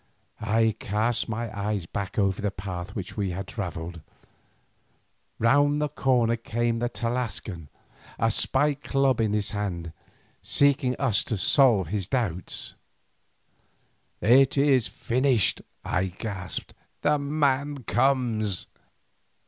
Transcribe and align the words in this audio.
I 0.43 0.75
cast 0.79 1.29
my 1.29 1.55
eyes 1.55 1.85
back 1.85 2.17
over 2.17 2.41
the 2.41 2.49
path 2.49 2.95
which 2.95 3.15
we 3.15 3.29
had 3.29 3.45
travelled. 3.47 4.01
Round 5.37 5.79
the 5.79 5.89
corner 5.89 6.37
came 6.37 6.79
the 6.79 6.89
Tlascalan, 6.89 7.67
a 8.17 8.31
spiked 8.31 8.83
club 8.85 9.21
in 9.21 9.33
his 9.33 9.51
hand, 9.51 9.93
seeking 10.41 10.95
us 10.97 11.23
to 11.25 11.37
solve 11.37 11.89
his 11.89 12.07
doubts. 12.07 12.73
"It 14.21 14.57
is 14.57 14.87
finished," 14.87 15.61
I 15.85 16.07
gasped; 16.07 16.73
"the 17.03 17.19
man 17.19 17.83
comes." 17.83 18.65